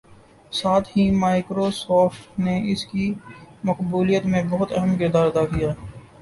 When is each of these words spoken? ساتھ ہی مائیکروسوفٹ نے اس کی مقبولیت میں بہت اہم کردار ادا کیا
ساتھ 0.51 0.87
ہی 0.93 1.03
مائیکروسوفٹ 1.15 2.39
نے 2.39 2.55
اس 2.71 2.85
کی 2.85 3.13
مقبولیت 3.63 4.25
میں 4.25 4.43
بہت 4.49 4.71
اہم 4.77 4.97
کردار 4.99 5.25
ادا 5.27 5.45
کیا 5.47 5.71